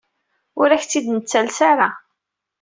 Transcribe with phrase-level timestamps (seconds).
[0.61, 1.89] Ur ak-t-id-nettales ara.